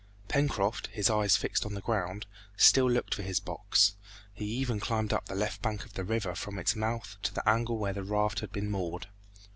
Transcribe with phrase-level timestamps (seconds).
[0.27, 2.25] Pencroft, his eyes fixed on the ground,
[2.57, 3.93] still looked for his box.
[4.33, 7.47] He even climbed up the left bank of the river from its mouth to the
[7.47, 9.09] angle where the raft had been moored.